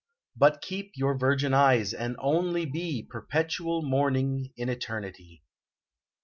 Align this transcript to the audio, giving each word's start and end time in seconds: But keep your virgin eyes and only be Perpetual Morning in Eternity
But 0.35 0.63
keep 0.63 0.93
your 0.95 1.15
virgin 1.15 1.53
eyes 1.53 1.93
and 1.93 2.15
only 2.17 2.65
be 2.65 3.03
Perpetual 3.07 3.83
Morning 3.83 4.51
in 4.57 4.67
Eternity 4.67 5.43